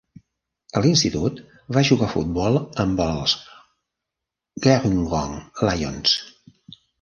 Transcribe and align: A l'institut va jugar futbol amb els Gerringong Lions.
A 0.79 0.81
l'institut 0.83 1.41
va 1.77 1.83
jugar 1.89 2.07
futbol 2.13 2.57
amb 2.85 3.03
els 3.05 3.35
Gerringong 4.65 5.37
Lions. 5.71 6.17